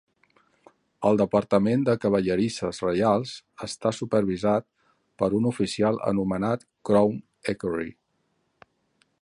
[1.09, 3.35] El Departament de Cavallerisses Reials
[3.69, 4.67] està supervisat
[5.23, 7.21] per un oficial anomenat Crown
[7.55, 7.91] Equerry.